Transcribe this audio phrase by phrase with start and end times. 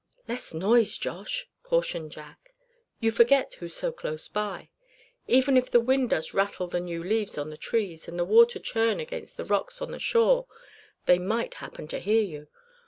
[0.27, 2.55] "Less noise, Josh!" cautioned Jack,
[2.99, 4.71] "you forget who's so close by.
[5.27, 8.57] Even if the wind does rattle the new leaves on the trees, and the water
[8.57, 10.47] churn against the rocks on the shore,
[11.05, 12.47] they might happen to hear you.